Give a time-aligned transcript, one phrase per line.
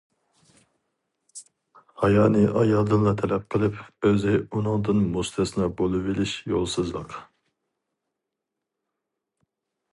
[2.03, 7.17] ھايانى ئايالدىنلا تەلەپ قىلىپ، ئۆزى ئۇنىڭدىن مۇستەسنا بولۇۋېلىش يولسىزلىق.